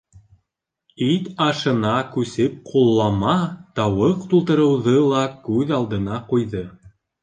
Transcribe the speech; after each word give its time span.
Ит 1.07 1.27
ашына 1.49 1.91
күсеп 2.17 2.57
ҡуллама, 2.71 3.37
тауыҡ 3.83 4.27
тултырыуҙы 4.35 4.99
ла 5.15 5.25
күҙ 5.49 5.79
алдына 5.83 6.23
ҡуйҙы. 6.35 6.69